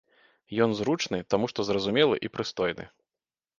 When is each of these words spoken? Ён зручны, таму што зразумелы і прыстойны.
Ён 0.65 0.73
зручны, 0.79 1.19
таму 1.35 1.51
што 1.53 1.59
зразумелы 1.69 2.15
і 2.25 2.35
прыстойны. 2.39 2.91